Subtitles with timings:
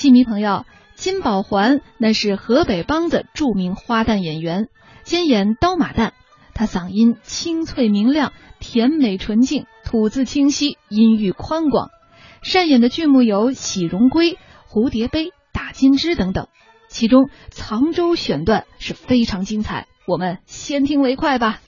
[0.00, 0.64] 戏迷朋友，
[0.94, 4.70] 金宝环那是河北梆子著名花旦演员，
[5.02, 6.12] 兼演刀马旦。
[6.54, 11.90] 他嗓音清脆明亮，甜美纯净，吐字清晰，音域宽广。
[12.40, 14.32] 擅演的剧目有《喜荣归》
[14.70, 16.48] 《蝴蝶杯》《打金枝》等等，
[16.88, 21.60] 其中《藏州》选段是非常精彩，我们先听为快吧。